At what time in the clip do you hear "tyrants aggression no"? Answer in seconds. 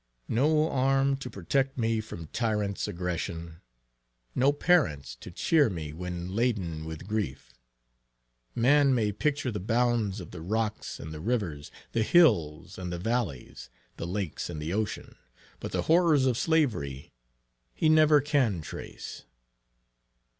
2.29-4.51